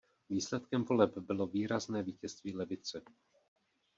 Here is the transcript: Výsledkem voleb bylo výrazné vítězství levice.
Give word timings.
Výsledkem 0.29 0.83
voleb 0.83 1.17
bylo 1.17 1.47
výrazné 1.47 2.03
vítězství 2.03 2.55
levice. 2.55 3.01